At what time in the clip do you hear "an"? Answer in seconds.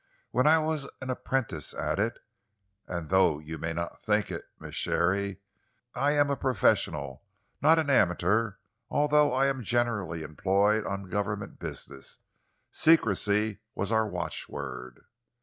0.99-1.11, 7.77-7.91